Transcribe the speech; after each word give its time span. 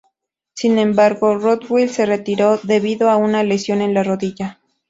Sin 0.55 0.79
embargo, 0.79 1.37
Rothwell 1.37 1.87
se 1.87 2.07
retiró 2.07 2.59
debido 2.63 3.11
a 3.11 3.17
una 3.17 3.43
lesión 3.43 3.83
en 3.83 3.93
la 3.93 4.01
rodilla. 4.01 4.59